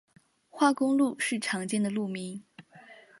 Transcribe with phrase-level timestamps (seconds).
[0.49, 2.43] 化工路是常见的路名。